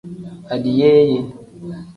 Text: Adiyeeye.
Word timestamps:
Adiyeeye. 0.53 1.19